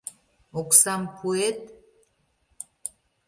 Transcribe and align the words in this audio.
Оксам 0.59 1.01
пуэт? 1.15 1.59